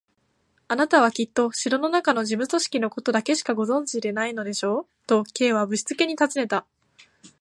[0.67, 6.65] 「あなたはきっと城のなかの事務組織のことだけしかご存じでないのでしょう？」と、Ｋ はぶしつけにたずねた。